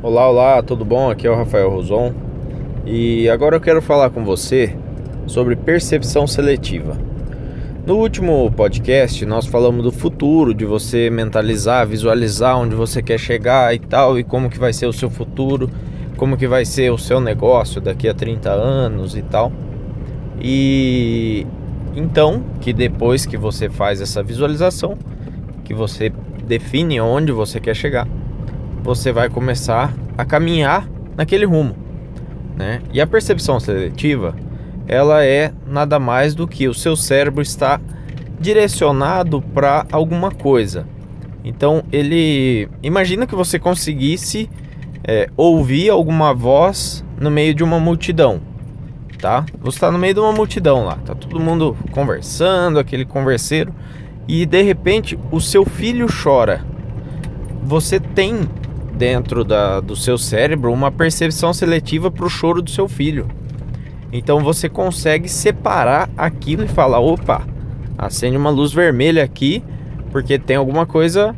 Olá, 0.00 0.28
olá, 0.28 0.62
tudo 0.62 0.84
bom? 0.84 1.10
Aqui 1.10 1.26
é 1.26 1.30
o 1.30 1.34
Rafael 1.34 1.68
Roson 1.68 2.14
e 2.86 3.28
agora 3.28 3.56
eu 3.56 3.60
quero 3.60 3.82
falar 3.82 4.10
com 4.10 4.24
você 4.24 4.76
sobre 5.26 5.56
percepção 5.56 6.24
seletiva. 6.24 6.96
No 7.84 7.96
último 7.96 8.48
podcast 8.52 9.26
nós 9.26 9.46
falamos 9.46 9.82
do 9.82 9.90
futuro, 9.90 10.54
de 10.54 10.64
você 10.64 11.10
mentalizar, 11.10 11.84
visualizar 11.84 12.56
onde 12.56 12.76
você 12.76 13.02
quer 13.02 13.18
chegar 13.18 13.74
e 13.74 13.80
tal, 13.80 14.16
e 14.16 14.22
como 14.22 14.48
que 14.48 14.56
vai 14.56 14.72
ser 14.72 14.86
o 14.86 14.92
seu 14.92 15.10
futuro, 15.10 15.68
como 16.16 16.36
que 16.36 16.46
vai 16.46 16.64
ser 16.64 16.92
o 16.92 16.98
seu 16.98 17.20
negócio 17.20 17.80
daqui 17.80 18.08
a 18.08 18.14
30 18.14 18.50
anos 18.50 19.16
e 19.16 19.22
tal. 19.22 19.50
E 20.40 21.44
então, 21.96 22.44
que 22.60 22.72
depois 22.72 23.26
que 23.26 23.36
você 23.36 23.68
faz 23.68 24.00
essa 24.00 24.22
visualização, 24.22 24.96
que 25.64 25.74
você 25.74 26.12
define 26.46 27.00
onde 27.00 27.32
você 27.32 27.58
quer 27.58 27.74
chegar, 27.74 28.06
você 28.82 29.12
vai 29.12 29.28
começar 29.28 29.92
a 30.16 30.24
caminhar 30.24 30.88
naquele 31.16 31.44
rumo, 31.44 31.76
né? 32.56 32.80
E 32.92 33.00
a 33.00 33.06
percepção 33.06 33.58
seletiva, 33.60 34.34
ela 34.86 35.24
é 35.24 35.52
nada 35.66 35.98
mais 35.98 36.34
do 36.34 36.46
que 36.46 36.68
o 36.68 36.74
seu 36.74 36.96
cérebro 36.96 37.42
está 37.42 37.80
direcionado 38.40 39.42
para 39.42 39.86
alguma 39.92 40.30
coisa. 40.30 40.86
Então 41.44 41.82
ele 41.92 42.68
imagina 42.82 43.26
que 43.26 43.34
você 43.34 43.58
conseguisse 43.58 44.48
é, 45.04 45.28
ouvir 45.36 45.90
alguma 45.90 46.34
voz 46.34 47.04
no 47.20 47.30
meio 47.30 47.54
de 47.54 47.64
uma 47.64 47.80
multidão, 47.80 48.40
tá? 49.18 49.44
Você 49.60 49.76
está 49.76 49.90
no 49.90 49.98
meio 49.98 50.14
de 50.14 50.20
uma 50.20 50.32
multidão 50.32 50.84
lá, 50.84 50.96
tá 51.04 51.14
todo 51.14 51.40
mundo 51.40 51.76
conversando, 51.90 52.78
aquele 52.78 53.04
converseiro, 53.04 53.74
e 54.26 54.44
de 54.44 54.62
repente 54.62 55.18
o 55.30 55.40
seu 55.40 55.64
filho 55.64 56.06
chora. 56.22 56.64
Você 57.62 57.98
tem 57.98 58.48
dentro 58.98 59.44
da, 59.44 59.80
do 59.80 59.94
seu 59.94 60.18
cérebro 60.18 60.72
uma 60.72 60.90
percepção 60.90 61.54
seletiva 61.54 62.10
para 62.10 62.26
o 62.26 62.28
choro 62.28 62.60
do 62.60 62.70
seu 62.70 62.88
filho. 62.88 63.28
Então 64.12 64.40
você 64.40 64.68
consegue 64.68 65.28
separar 65.28 66.10
aquilo 66.16 66.64
e 66.64 66.68
falar: 66.68 66.98
opa, 66.98 67.46
acende 67.96 68.36
uma 68.36 68.50
luz 68.50 68.72
vermelha 68.72 69.22
aqui 69.22 69.62
porque 70.10 70.38
tem 70.38 70.56
alguma 70.56 70.84
coisa 70.84 71.34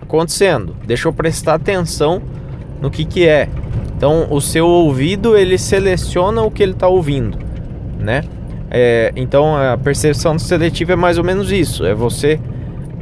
acontecendo. 0.00 0.74
Deixa 0.84 1.08
eu 1.08 1.12
prestar 1.12 1.54
atenção 1.54 2.20
no 2.80 2.90
que, 2.90 3.04
que 3.04 3.26
é. 3.26 3.48
Então 3.96 4.26
o 4.30 4.40
seu 4.40 4.66
ouvido 4.66 5.36
ele 5.36 5.56
seleciona 5.56 6.42
o 6.42 6.50
que 6.50 6.62
ele 6.62 6.72
está 6.72 6.88
ouvindo, 6.88 7.38
né? 7.98 8.24
É, 8.70 9.12
então 9.14 9.56
a 9.56 9.78
percepção 9.78 10.36
seletiva 10.38 10.94
é 10.94 10.96
mais 10.96 11.16
ou 11.16 11.24
menos 11.24 11.52
isso. 11.52 11.84
É 11.84 11.94
você 11.94 12.40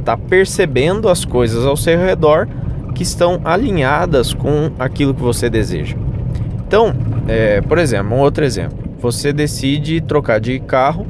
tá 0.05 0.15
percebendo 0.15 1.07
as 1.09 1.25
coisas 1.25 1.65
ao 1.65 1.77
seu 1.77 1.97
redor 1.97 2.47
que 2.93 3.03
estão 3.03 3.41
alinhadas 3.43 4.33
com 4.33 4.71
aquilo 4.79 5.13
que 5.13 5.21
você 5.21 5.49
deseja. 5.49 5.95
Então, 6.67 6.93
é, 7.27 7.61
por 7.61 7.77
exemplo, 7.77 8.15
um 8.15 8.19
outro 8.19 8.43
exemplo: 8.43 8.77
você 8.99 9.33
decide 9.33 10.01
trocar 10.01 10.39
de 10.39 10.59
carro 10.59 11.05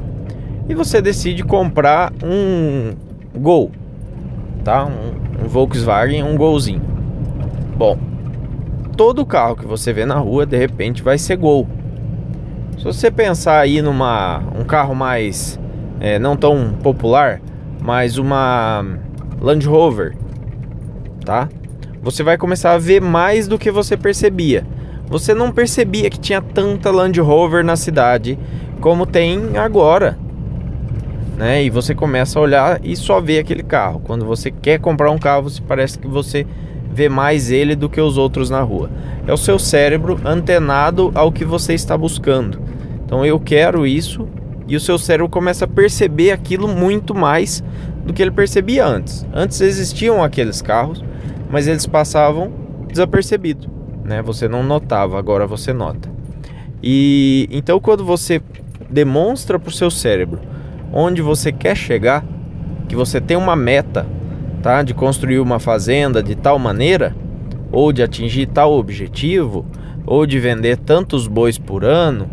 e 0.68 0.74
você 0.74 1.00
decide 1.00 1.42
comprar 1.42 2.12
um 2.22 2.94
Gol, 3.36 3.70
tá? 4.62 4.84
Um, 4.84 5.44
um 5.44 5.48
Volkswagen, 5.48 6.22
um 6.22 6.36
Golzinho. 6.36 6.82
Bom, 7.76 7.98
todo 8.96 9.26
carro 9.26 9.56
que 9.56 9.66
você 9.66 9.92
vê 9.92 10.04
na 10.04 10.16
rua 10.16 10.46
de 10.46 10.56
repente 10.56 11.02
vai 11.02 11.18
ser 11.18 11.36
Gol. 11.36 11.66
Se 12.78 12.84
você 12.84 13.10
pensar 13.10 13.60
aí 13.60 13.80
numa 13.80 14.42
um 14.58 14.64
carro 14.64 14.94
mais 14.94 15.58
é, 16.00 16.18
não 16.18 16.36
tão 16.36 16.74
popular, 16.82 17.40
mas 17.80 18.18
uma 18.18 18.84
Land 19.40 19.66
Rover, 19.66 20.16
tá? 21.24 21.48
Você 22.04 22.22
vai 22.22 22.36
começar 22.36 22.72
a 22.72 22.78
ver 22.78 23.00
mais 23.00 23.48
do 23.48 23.58
que 23.58 23.70
você 23.70 23.96
percebia. 23.96 24.66
Você 25.08 25.32
não 25.32 25.50
percebia 25.50 26.10
que 26.10 26.20
tinha 26.20 26.42
tanta 26.42 26.90
Land 26.90 27.18
Rover 27.18 27.64
na 27.64 27.76
cidade 27.76 28.38
como 28.78 29.06
tem 29.06 29.56
agora. 29.56 30.18
Né? 31.34 31.64
E 31.64 31.70
você 31.70 31.94
começa 31.94 32.38
a 32.38 32.42
olhar 32.42 32.80
e 32.84 32.94
só 32.94 33.22
vê 33.22 33.38
aquele 33.38 33.62
carro. 33.62 34.02
Quando 34.04 34.26
você 34.26 34.50
quer 34.50 34.78
comprar 34.78 35.10
um 35.10 35.18
carro, 35.18 35.50
parece 35.66 35.98
que 35.98 36.06
você 36.06 36.46
vê 36.92 37.08
mais 37.08 37.50
ele 37.50 37.74
do 37.74 37.88
que 37.88 38.00
os 38.00 38.18
outros 38.18 38.50
na 38.50 38.60
rua. 38.60 38.90
É 39.26 39.32
o 39.32 39.38
seu 39.38 39.58
cérebro 39.58 40.20
antenado 40.26 41.10
ao 41.14 41.32
que 41.32 41.44
você 41.44 41.72
está 41.72 41.96
buscando. 41.96 42.60
Então 43.06 43.24
eu 43.24 43.40
quero 43.40 43.86
isso 43.86 44.28
e 44.68 44.76
o 44.76 44.80
seu 44.80 44.98
cérebro 44.98 45.30
começa 45.30 45.64
a 45.64 45.68
perceber 45.68 46.32
aquilo 46.32 46.68
muito 46.68 47.14
mais 47.14 47.64
do 48.04 48.12
que 48.12 48.20
ele 48.20 48.30
percebia 48.30 48.86
antes. 48.86 49.26
Antes 49.32 49.62
existiam 49.62 50.22
aqueles 50.22 50.60
carros, 50.60 51.02
mas 51.54 51.68
eles 51.68 51.86
passavam 51.86 52.50
desapercebido, 52.88 53.70
né? 54.04 54.20
Você 54.22 54.48
não 54.48 54.64
notava, 54.64 55.16
agora 55.16 55.46
você 55.46 55.72
nota. 55.72 56.10
E 56.82 57.48
então 57.48 57.78
quando 57.78 58.04
você 58.04 58.42
demonstra 58.90 59.56
para 59.56 59.68
o 59.68 59.72
seu 59.72 59.88
cérebro 59.88 60.40
onde 60.92 61.22
você 61.22 61.52
quer 61.52 61.76
chegar, 61.76 62.24
que 62.88 62.96
você 62.96 63.20
tem 63.20 63.36
uma 63.36 63.54
meta, 63.54 64.04
tá? 64.64 64.82
De 64.82 64.92
construir 64.92 65.38
uma 65.38 65.60
fazenda 65.60 66.24
de 66.24 66.34
tal 66.34 66.58
maneira, 66.58 67.14
ou 67.70 67.92
de 67.92 68.02
atingir 68.02 68.46
tal 68.46 68.72
objetivo, 68.72 69.64
ou 70.04 70.26
de 70.26 70.40
vender 70.40 70.76
tantos 70.76 71.28
bois 71.28 71.56
por 71.56 71.84
ano, 71.84 72.28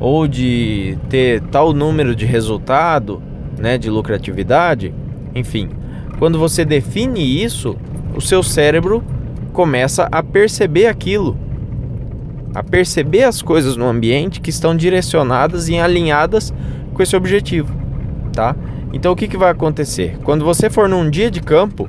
ou 0.00 0.26
de 0.26 0.96
ter 1.10 1.42
tal 1.42 1.74
número 1.74 2.16
de 2.16 2.24
resultado, 2.24 3.22
né, 3.58 3.76
de 3.76 3.90
lucratividade, 3.90 4.94
enfim. 5.34 5.68
Quando 6.18 6.38
você 6.38 6.64
define 6.64 7.20
isso, 7.44 7.76
o 8.14 8.20
seu 8.20 8.42
cérebro 8.42 9.02
começa 9.52 10.08
a 10.10 10.22
perceber 10.22 10.86
aquilo, 10.86 11.36
a 12.54 12.62
perceber 12.62 13.24
as 13.24 13.42
coisas 13.42 13.76
no 13.76 13.86
ambiente 13.86 14.40
que 14.40 14.50
estão 14.50 14.76
direcionadas 14.76 15.68
e 15.68 15.78
alinhadas 15.78 16.52
com 16.92 17.02
esse 17.02 17.16
objetivo, 17.16 17.74
tá? 18.32 18.54
Então 18.92 19.12
o 19.12 19.16
que, 19.16 19.28
que 19.28 19.36
vai 19.36 19.50
acontecer? 19.50 20.18
Quando 20.22 20.44
você 20.44 20.68
for 20.68 20.88
num 20.88 21.08
dia 21.08 21.30
de 21.30 21.40
campo, 21.40 21.88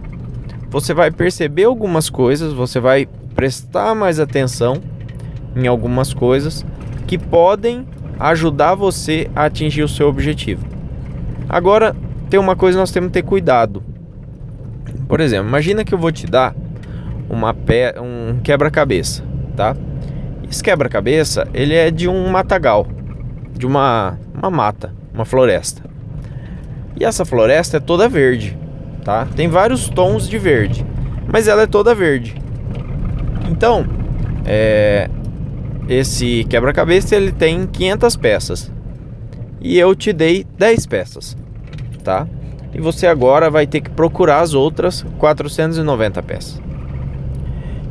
você 0.69 0.93
vai 0.93 1.11
perceber 1.11 1.65
algumas 1.65 2.09
coisas, 2.09 2.53
você 2.53 2.79
vai 2.79 3.07
prestar 3.35 3.93
mais 3.93 4.19
atenção 4.19 4.81
em 5.55 5.67
algumas 5.67 6.13
coisas 6.13 6.65
que 7.05 7.17
podem 7.17 7.85
ajudar 8.19 8.75
você 8.75 9.29
a 9.35 9.45
atingir 9.45 9.83
o 9.83 9.87
seu 9.87 10.07
objetivo. 10.07 10.65
Agora, 11.49 11.95
tem 12.29 12.39
uma 12.39 12.55
coisa 12.55 12.77
que 12.77 12.79
nós 12.79 12.91
temos 12.91 13.09
que 13.09 13.13
ter 13.13 13.23
cuidado. 13.23 13.83
Por 15.13 15.21
exemplo, 15.21 15.47
imagina 15.47 15.85
que 15.85 15.93
eu 15.93 15.99
vou 15.99 16.11
te 16.11 16.25
dar 16.25 16.55
uma 17.29 17.53
pé, 17.53 17.93
um 18.01 18.39
quebra-cabeça, 18.39 19.23
tá? 19.55 19.77
Esse 20.49 20.63
quebra-cabeça, 20.63 21.47
ele 21.53 21.75
é 21.75 21.91
de 21.91 22.09
um 22.09 22.29
matagal, 22.29 22.87
de 23.55 23.67
uma, 23.67 24.17
uma 24.33 24.49
mata, 24.49 24.91
uma 25.13 25.23
floresta. 25.23 25.83
E 26.99 27.05
essa 27.05 27.25
floresta 27.25 27.77
é 27.77 27.79
toda 27.79 28.09
verde, 28.09 28.57
tá? 29.05 29.27
Tem 29.35 29.47
vários 29.47 29.87
tons 29.87 30.27
de 30.27 30.39
verde, 30.39 30.83
mas 31.31 31.47
ela 31.47 31.61
é 31.61 31.67
toda 31.67 31.93
verde. 31.93 32.35
Então, 33.47 33.85
é, 34.47 35.11
esse 35.87 36.43
quebra-cabeça 36.45 37.15
ele 37.15 37.31
tem 37.31 37.67
500 37.67 38.17
peças 38.17 38.71
e 39.61 39.77
eu 39.77 39.93
te 39.93 40.11
dei 40.11 40.43
10 40.57 40.87
peças, 40.87 41.37
tá? 42.03 42.27
E 42.73 42.81
você 42.81 43.07
agora 43.07 43.49
vai 43.49 43.67
ter 43.67 43.81
que 43.81 43.89
procurar 43.89 44.39
as 44.39 44.53
outras 44.53 45.05
490 45.17 46.23
peças. 46.23 46.61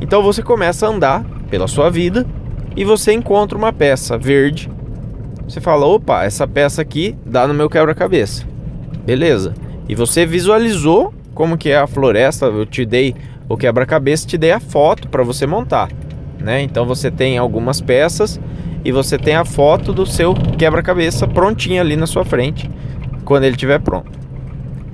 Então 0.01 0.23
você 0.23 0.43
começa 0.43 0.87
a 0.87 0.91
andar 0.91 1.25
pela 1.49 1.69
sua 1.69 1.89
vida 1.89 2.27
e 2.77 2.85
você 2.85 3.13
encontra 3.13 3.57
uma 3.57 3.73
peça 3.73 4.19
verde. 4.19 4.71
Você 5.47 5.61
fala: 5.61 5.87
opa, 5.87 6.25
essa 6.25 6.47
peça 6.47 6.83
aqui 6.83 7.17
dá 7.25 7.47
no 7.47 7.55
meu 7.55 7.71
quebra-cabeça. 7.71 8.45
Beleza. 9.05 9.55
E 9.89 9.95
você 9.95 10.27
visualizou 10.27 11.13
como 11.35 11.57
que 11.57 11.71
é 11.71 11.79
a 11.79 11.87
floresta. 11.87 12.47
Eu 12.47 12.67
te 12.67 12.85
dei 12.85 13.15
o 13.49 13.57
quebra-cabeça, 13.57 14.27
te 14.27 14.39
dei 14.39 14.53
a 14.53 14.61
foto 14.61 15.09
para 15.09 15.23
você 15.23 15.47
montar. 15.47 15.89
Né? 16.39 16.63
Então 16.63 16.85
você 16.85 17.11
tem 17.11 17.39
algumas 17.39 17.81
peças 17.81 18.41
e 18.85 18.91
você 18.91 19.17
tem 19.17 19.37
a 19.37 19.45
foto 19.45 19.93
do 19.93 20.05
seu 20.05 20.35
quebra-cabeça 20.35 21.29
prontinha 21.29 21.81
ali 21.81 21.95
na 21.95 22.07
sua 22.07 22.25
frente 22.25 22.69
quando 23.25 23.45
ele 23.45 23.55
estiver 23.55 23.79
pronto. 23.79 24.22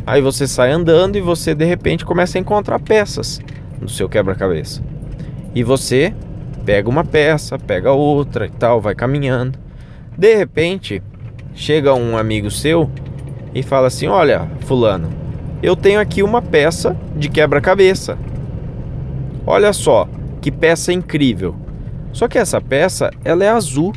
Aí 0.08 0.22
você 0.22 0.46
sai 0.46 0.72
andando 0.72 1.16
e 1.16 1.20
você 1.20 1.54
de 1.54 1.66
repente 1.66 2.02
começa 2.02 2.38
a 2.38 2.40
encontrar 2.40 2.78
peças 2.78 3.42
no 3.78 3.90
seu 3.90 4.08
quebra-cabeça. 4.08 4.82
E 5.54 5.62
você 5.62 6.14
pega 6.64 6.88
uma 6.88 7.04
peça, 7.04 7.58
pega 7.58 7.92
outra 7.92 8.46
e 8.46 8.50
tal, 8.50 8.80
vai 8.80 8.94
caminhando. 8.94 9.58
De 10.16 10.34
repente, 10.34 11.02
chega 11.54 11.92
um 11.92 12.16
amigo 12.16 12.50
seu 12.50 12.90
e 13.54 13.62
fala 13.62 13.88
assim: 13.88 14.06
"Olha, 14.06 14.48
fulano, 14.60 15.10
eu 15.62 15.76
tenho 15.76 16.00
aqui 16.00 16.22
uma 16.22 16.40
peça 16.40 16.96
de 17.14 17.28
quebra-cabeça. 17.28 18.16
Olha 19.46 19.74
só, 19.74 20.08
que 20.40 20.50
peça 20.50 20.90
incrível. 20.90 21.54
Só 22.14 22.26
que 22.26 22.38
essa 22.38 22.62
peça, 22.62 23.10
ela 23.22 23.44
é 23.44 23.50
azul. 23.50 23.92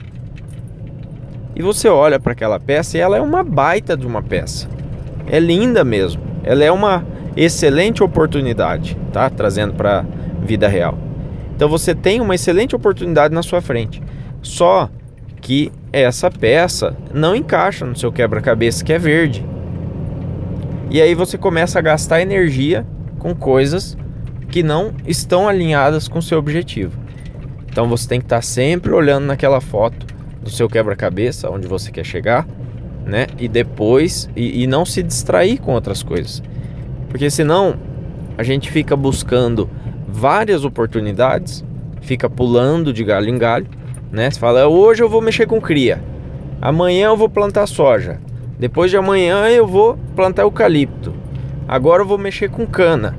E 1.56 1.62
você 1.62 1.88
olha 1.88 2.19
para 2.19 2.34
aquela 2.34 2.60
peça 2.60 2.98
e 2.98 3.00
ela 3.00 3.16
é 3.16 3.22
uma 3.22 3.46
baita 3.46 3.96
de 3.96 4.06
uma 4.06 4.22
peça 4.22 4.81
é 5.31 5.39
linda 5.39 5.81
mesmo. 5.86 6.22
Ela 6.44 6.66
é 6.66 6.72
uma 6.72 7.06
excelente 7.38 8.04
oportunidade, 8.04 8.98
tá? 9.13 9.30
Trazendo 9.30 9.74
para 9.74 10.06
vida 10.42 10.68
real. 10.68 10.98
Então 11.56 11.69
você 11.69 11.95
tem 11.95 12.19
uma 12.19 12.36
excelente 12.36 12.75
oportunidade 12.75 13.33
na 13.33 13.42
sua 13.42 13.62
frente. 13.62 14.04
Só 14.42 14.89
que 15.39 15.72
essa 15.94 16.30
peça 16.30 16.98
não 17.13 17.33
encaixa 17.33 17.86
no 17.86 17.95
seu 17.95 18.12
quebra-cabeça 18.12 18.83
que 18.83 18.92
é 18.92 19.00
verde. 19.00 19.45
E 20.89 21.01
aí 21.01 21.16
você 21.16 21.38
começa 21.38 21.80
a 21.80 21.81
gastar 21.81 22.22
energia 22.22 22.86
com 23.18 23.34
coisas 23.34 23.98
que 24.50 24.62
não 24.62 24.92
estão 25.07 25.48
alinhadas 25.48 26.10
com 26.10 26.19
o 26.19 26.22
seu 26.22 26.39
objetivo. 26.39 27.00
Então 27.69 27.88
você 27.88 28.06
tem 28.06 28.19
que 28.19 28.25
estar 28.25 28.42
sempre 28.42 28.92
olhando 28.92 29.27
naquela 29.27 29.62
foto 29.62 30.06
do 30.42 30.50
seu 30.50 30.68
quebra-cabeça, 30.68 31.50
onde 31.50 31.68
você 31.68 31.89
quer 31.89 32.04
chegar, 32.04 32.45
né? 33.06 33.27
E 33.38 33.48
depois 33.48 34.30
e, 34.36 34.63
e 34.63 34.68
não 34.68 34.86
se 34.86 35.01
distrair 35.03 35.59
com 35.59 35.74
outras 35.74 36.03
coisas. 36.03 36.42
Porque 37.09 37.30
senão 37.30 37.75
a 38.38 38.44
gente 38.44 38.71
fica 38.71 38.95
buscando 38.95 39.69
várias 40.07 40.65
oportunidades, 40.65 41.63
fica 42.01 42.30
pulando 42.30 42.94
de 42.94 43.03
galho 43.03 43.30
em 43.30 43.38
galho, 43.38 43.68
né? 44.12 44.30
Você 44.30 44.39
fala, 44.39 44.68
hoje 44.68 45.03
eu 45.03 45.09
vou 45.09 45.21
mexer 45.21 45.45
com 45.45 45.62
cria, 45.62 46.01
amanhã 46.62 47.07
eu 47.07 47.18
vou 47.18 47.30
plantar 47.30 47.68
soja, 47.68 48.19
depois 48.59 48.92
de 48.92 48.98
amanhã 48.98 49.48
eu 49.48 49.65
vou 49.68 49.98
plantar 50.15 50.44
eucalipto, 50.44 51.13
agora 51.68 52.03
eu 52.03 52.07
vou 52.07 52.18
mexer 52.18 52.50
com 52.50 52.65
cana. 52.65 53.18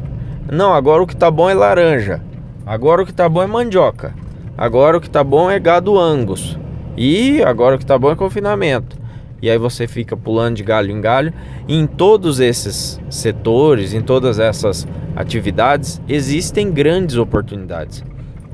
Não, 0.50 0.74
agora 0.74 1.02
o 1.02 1.06
que 1.06 1.16
tá 1.16 1.30
bom 1.30 1.48
é 1.48 1.54
laranja, 1.54 2.20
agora 2.66 3.02
o 3.02 3.06
que 3.06 3.14
tá 3.14 3.28
bom 3.28 3.42
é 3.42 3.46
mandioca, 3.46 4.14
agora 4.56 4.96
o 4.98 5.00
que 5.00 5.08
tá 5.08 5.22
bom 5.22 5.50
é 5.50 5.58
gado 5.58 5.98
angus, 5.98 6.58
e 6.96 7.42
agora 7.42 7.76
o 7.76 7.78
que 7.78 7.86
tá 7.86 7.98
bom 7.98 8.10
é 8.10 8.16
confinamento. 8.16 9.01
E 9.42 9.50
aí 9.50 9.58
você 9.58 9.88
fica 9.88 10.16
pulando 10.16 10.54
de 10.56 10.62
galho 10.62 10.92
em 10.92 11.00
galho. 11.00 11.34
E 11.66 11.76
em 11.76 11.84
todos 11.84 12.38
esses 12.38 13.00
setores, 13.10 13.92
em 13.92 14.00
todas 14.00 14.38
essas 14.38 14.86
atividades, 15.16 16.00
existem 16.08 16.70
grandes 16.70 17.16
oportunidades, 17.16 18.04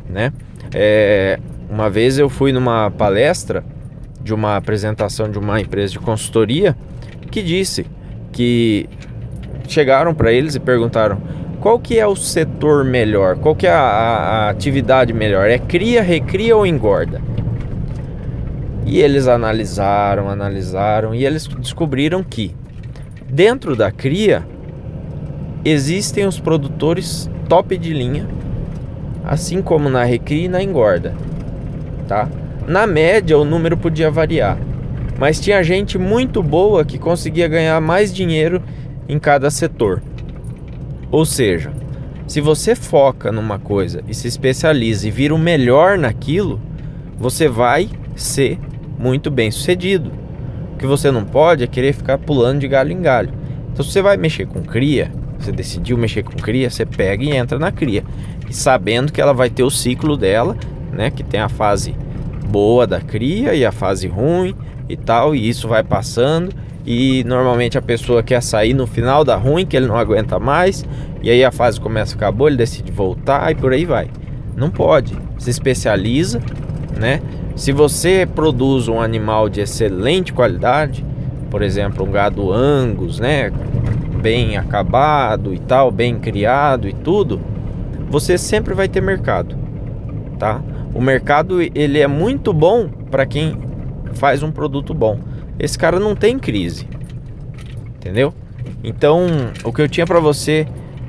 né? 0.09 0.33
É, 0.75 1.39
uma 1.69 1.91
vez 1.91 2.19
eu 2.19 2.31
fui 2.31 2.53
numa 2.53 2.91
palestra 2.91 3.63
de 4.23 4.33
uma 4.33 4.57
apresentação 4.57 5.31
de 5.31 5.39
uma 5.39 5.61
empresa 5.61 5.93
de 5.93 5.99
consultoria 5.99 6.75
que 7.31 7.43
disse 7.43 7.87
que 8.33 8.89
chegaram 9.69 10.15
para 10.15 10.33
eles 10.33 10.55
e 10.55 10.61
perguntaram 10.61 11.21
qual 11.61 11.79
que 11.79 11.99
é 11.99 12.07
o 12.07 12.17
setor 12.17 12.85
melhor, 12.85 13.37
qual 13.37 13.55
que 13.55 13.67
é 13.67 13.71
a, 13.71 13.81
a, 13.81 14.47
a 14.47 14.51
atividade 14.51 15.13
melhor, 15.13 15.49
é 15.49 15.59
cria, 15.59 16.03
recria 16.03 16.57
ou 16.57 16.67
engorda? 16.67 17.21
E 18.89 19.01
eles 19.01 19.29
analisaram, 19.29 20.31
analisaram 20.31 21.15
e 21.15 21.23
eles 21.23 21.47
descobriram 21.47 22.25
que 22.25 22.57
dentro 23.29 23.77
da 23.77 23.93
cria 23.93 24.43
existem 25.63 26.27
os 26.27 26.41
produtores 26.41 27.31
top 27.51 27.77
de 27.77 27.93
linha, 27.93 28.27
assim 29.23 29.61
como 29.61 29.91
na 29.91 30.05
recria 30.05 30.47
e 30.47 30.49
na 30.49 30.63
engorda, 30.63 31.15
tá? 32.09 32.31
Na 32.67 32.87
média 32.87 33.37
o 33.37 33.45
número 33.45 33.77
podia 33.77 34.11
variar, 34.11 34.57
mas 35.19 35.39
tinha 35.39 35.63
gente 35.63 35.99
muito 35.99 36.43
boa 36.43 36.83
que 36.83 36.99
conseguia 36.99 37.47
ganhar 37.47 37.79
mais 37.83 38.11
dinheiro 38.11 38.63
em 39.07 39.19
cada 39.19 39.51
setor. 39.51 40.03
Ou 41.11 41.27
seja, 41.27 41.73
se 42.27 42.41
você 42.41 42.75
foca 42.75 43.31
numa 43.31 43.59
coisa 43.59 44.03
e 44.09 44.15
se 44.15 44.27
especializa 44.27 45.09
e 45.09 45.11
vira 45.11 45.35
o 45.35 45.39
melhor 45.39 45.99
naquilo, 45.99 46.59
você 47.19 47.49
vai 47.49 47.91
ser 48.17 48.59
muito 48.99 49.31
bem 49.31 49.51
sucedido. 49.51 50.11
O 50.75 50.79
que 50.79 50.87
você 50.87 51.11
não 51.11 51.25
pode 51.25 51.65
é 51.65 51.67
querer 51.67 51.93
ficar 51.93 52.19
pulando 52.19 52.61
de 52.61 52.69
galho 52.69 52.93
em 52.93 53.01
galho. 53.01 53.33
Então, 53.73 53.85
se 53.85 53.93
você 53.93 54.03
vai 54.03 54.17
mexer 54.17 54.47
com 54.47 54.63
cria, 54.63 55.11
você 55.39 55.53
decidiu 55.53 55.97
mexer 55.97 56.23
com 56.23 56.37
cria, 56.37 56.69
você 56.69 56.85
pega 56.85 57.25
e 57.25 57.31
entra 57.31 57.59
na 57.59 57.71
cria. 57.71 58.05
E 58.49 58.55
sabendo 58.55 59.13
que 59.13 59.21
ela 59.21 59.33
vai 59.33 59.51
ter 59.51 59.63
o 59.63 59.71
ciclo 59.71 60.17
dela, 60.17 60.57
né? 60.93 61.11
Que 61.11 61.23
tem 61.23 61.41
a 61.41 61.49
fase 61.49 61.95
boa 62.49 62.87
da 62.87 63.01
cria 63.01 63.55
e 63.55 63.65
a 63.65 63.71
fase 63.71 64.09
ruim 64.09 64.55
e 64.89 64.97
tal, 64.97 65.35
e 65.35 65.49
isso 65.49 65.69
vai 65.69 65.83
passando. 65.85 66.53
E 66.85 67.23
normalmente 67.25 67.77
a 67.77 67.83
pessoa 67.83 68.23
quer 68.23 68.43
sair 68.43 68.73
no 68.73 68.87
final 68.87 69.23
da 69.23 69.37
ruim, 69.37 69.67
que 69.67 69.77
ele 69.77 69.87
não 69.87 69.97
aguenta 69.97 70.39
mais, 70.39 70.87
e 71.23 71.31
aí 71.31 71.45
a 71.45 71.53
fase 71.53 71.79
começa 71.79 72.13
a 72.13 72.15
ficar 72.15 72.33
boa, 72.33 72.49
ele 72.49 72.57
decide 72.57 72.91
voltar 72.91 73.51
e 73.51 73.55
por 73.55 73.73
aí 73.73 73.85
vai. 73.85 74.09
Não 74.57 74.71
pode. 74.71 75.15
Se 75.39 75.51
especializa, 75.51 76.41
né? 76.99 77.21
Se 77.59 77.73
você 77.73 78.25
produz 78.25 78.87
um 78.87 79.01
animal 79.01 79.49
de 79.49 79.61
excelente 79.61 80.33
qualidade, 80.33 81.05
por 81.51 81.61
exemplo, 81.61 82.07
um 82.07 82.11
gado 82.13 82.53
Angus, 82.53 83.19
né, 83.19 83.51
bem 84.23 84.57
acabado 84.57 85.53
e 85.53 85.59
tal, 85.59 85.91
bem 85.91 86.21
criado 86.21 86.89
e 86.89 86.93
tudo, 86.93 87.41
você 88.09 88.39
sempre 88.39 88.75
vai 88.75 88.87
ter 88.87 89.03
mercado, 89.03 89.57
tá? 90.39 90.63
O 90.95 91.01
mercado 91.01 91.61
ele 91.61 91.99
é 91.99 92.07
muito 92.07 92.53
bom 92.53 92.89
para 93.11 93.27
quem 93.27 93.59
faz 94.13 94.41
um 94.41 94.53
produto 94.53 94.95
bom. 94.95 95.19
Esse 95.59 95.77
cara 95.77 95.99
não 95.99 96.15
tem 96.15 96.39
crise, 96.39 96.87
entendeu? 97.97 98.33
Então, 98.85 99.27
o 99.65 99.73
que 99.73 99.83
eu 99.83 99.89
tinha 99.89 100.07
para 100.07 100.21
você 100.21 100.65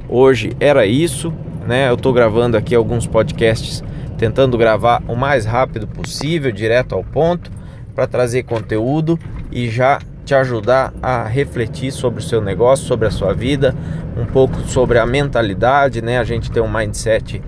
hoje 0.10 0.54
era 0.60 0.84
isso, 0.88 1.31
né? 1.68 1.92
Eu 1.92 1.95
tô 1.95 2.12
gravando 2.12 2.57
aqui 2.57 2.74
alguns 2.74 3.06
podcasts 3.06 3.84
tentando 4.19 4.57
gravar 4.57 5.01
o 5.07 5.16
mais 5.16 5.45
rápido 5.45 5.88
possível, 5.88 6.51
direto 6.51 6.94
ao 6.94 7.04
ponto, 7.04 7.50
para 7.95 8.06
trazer 8.06 8.44
conteúdo 8.44 9.18
e 9.50 9.69
já 9.69 10.00
te 10.25 10.36
ajudar 10.36 10.94
a 11.01 11.24
refletir 11.24 11.92
sobre 11.92 12.19
o 12.19 12.24
seu 12.24 12.42
negócio, 12.42 12.86
sobre 12.86 13.07
a 13.07 13.12
sua 13.12 13.33
vida, 13.33 13.74
um 14.18 14.25
pouco 14.25 14.60
sobre 14.68 15.00
a 15.00 15.06
mentalidade, 15.06 16.01
né? 16.01 16.19
A 16.19 16.24
gente 16.25 16.51
tem 16.51 16.62
um 16.62 16.71
mindset 16.71 17.42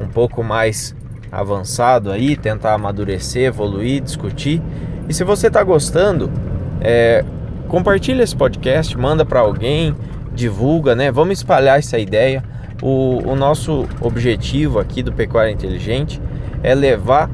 um 0.00 0.06
pouco 0.06 0.44
mais 0.44 0.94
avançado 1.32 2.12
aí, 2.12 2.36
tentar 2.36 2.74
amadurecer, 2.74 3.44
evoluir, 3.44 4.02
discutir. 4.02 4.62
E 5.08 5.14
se 5.14 5.24
você 5.24 5.46
está 5.46 5.62
gostando, 5.64 6.30
é, 6.80 7.24
compartilha 7.68 8.22
esse 8.22 8.36
podcast, 8.36 8.96
manda 8.96 9.24
para 9.24 9.40
alguém, 9.40 9.96
divulga, 10.34 10.94
né? 10.94 11.10
Vamos 11.10 11.38
espalhar 11.38 11.78
essa 11.78 11.98
ideia. 11.98 12.44
O, 12.80 13.22
o 13.24 13.34
nosso 13.34 13.86
objetivo 14.00 14.78
aqui 14.78 15.02
do 15.02 15.12
Pecuária 15.12 15.50
Inteligente 15.50 16.20
é 16.62 16.74
levar 16.74 17.30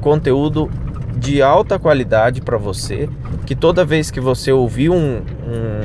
conteúdo 0.00 0.70
de 1.16 1.42
alta 1.42 1.78
qualidade 1.78 2.40
para 2.40 2.56
você, 2.56 3.08
que 3.44 3.54
toda 3.54 3.84
vez 3.84 4.10
que 4.10 4.20
você 4.20 4.52
ouvir 4.52 4.90
um, 4.90 5.22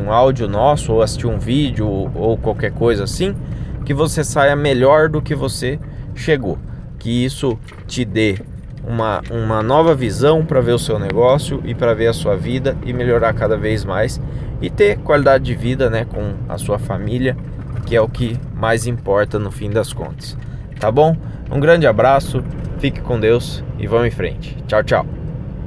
um 0.06 0.12
áudio 0.12 0.48
nosso 0.48 0.94
ou 0.94 1.02
assistir 1.02 1.28
um 1.28 1.40
vídeo 1.40 1.88
ou, 1.88 2.12
ou 2.14 2.38
qualquer 2.38 2.72
coisa 2.72 3.04
assim, 3.04 3.36
que 3.86 3.94
você 3.94 4.24
saia 4.24 4.56
melhor 4.56 5.10
do 5.10 5.22
que 5.22 5.36
você 5.36 5.80
chegou, 6.16 6.58
que 7.00 7.26
isso 7.26 7.58
te 7.88 8.06
dê 8.06 8.38
uma, 8.88 9.22
uma 9.32 9.64
nova 9.64 9.96
visão 9.96 10.46
para 10.46 10.62
ver 10.62 10.74
o 10.74 10.80
seu 10.80 11.00
negócio 11.00 11.62
e 11.66 11.74
para 11.74 11.94
ver 11.94 12.08
a 12.08 12.14
sua 12.14 12.36
vida 12.36 12.78
e 12.86 12.94
melhorar 12.94 13.34
cada 13.34 13.58
vez 13.58 13.84
mais 13.84 14.22
e 14.62 14.70
ter 14.70 14.98
qualidade 15.00 15.44
de 15.44 15.56
vida 15.56 15.90
né, 15.90 16.06
com 16.06 16.34
a 16.48 16.58
sua 16.58 16.78
família 16.78 17.36
que 17.86 17.96
é 17.96 18.02
o 18.02 18.08
que 18.08 18.38
mais 18.54 18.88
importa 18.88 19.38
no 19.40 19.52
fim 19.52 19.70
das 19.70 19.94
contas. 19.94 20.38
Tá 20.80 20.92
bom? 20.92 21.16
Um 21.52 21.60
grande 21.60 21.88
abraço, 21.88 22.44
fique 22.80 23.02
com 23.02 23.20
Deus 23.20 23.64
e 23.78 23.88
vamos 23.88 24.08
em 24.08 24.12
frente. 24.12 24.58
Tchau, 24.68 24.84
tchau. 24.84 25.23